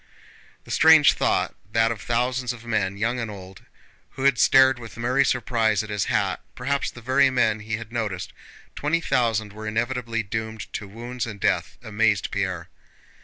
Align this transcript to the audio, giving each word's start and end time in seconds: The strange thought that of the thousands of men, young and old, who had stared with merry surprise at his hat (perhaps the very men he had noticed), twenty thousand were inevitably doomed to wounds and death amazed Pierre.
The 0.63 0.71
strange 0.71 1.13
thought 1.13 1.53
that 1.73 1.91
of 1.91 1.99
the 1.99 2.05
thousands 2.05 2.51
of 2.53 2.65
men, 2.65 2.97
young 2.97 3.19
and 3.19 3.29
old, 3.29 3.61
who 4.13 4.23
had 4.23 4.39
stared 4.39 4.79
with 4.79 4.97
merry 4.97 5.23
surprise 5.23 5.83
at 5.83 5.91
his 5.91 6.05
hat 6.05 6.41
(perhaps 6.55 6.89
the 6.89 7.01
very 7.03 7.29
men 7.29 7.59
he 7.59 7.77
had 7.77 7.91
noticed), 7.91 8.33
twenty 8.75 8.99
thousand 8.99 9.53
were 9.53 9.67
inevitably 9.67 10.23
doomed 10.23 10.73
to 10.73 10.87
wounds 10.87 11.27
and 11.27 11.39
death 11.39 11.77
amazed 11.83 12.31
Pierre. 12.31 12.67